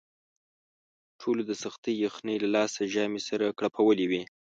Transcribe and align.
ټولو 1.19 1.41
د 1.49 1.51
سختې 1.63 1.91
یخنۍ 2.03 2.37
له 2.43 2.49
لاسه 2.55 2.81
ژامې 2.93 3.21
سره 3.29 3.55
کړپولې 3.59 4.05
وې. 4.11 4.21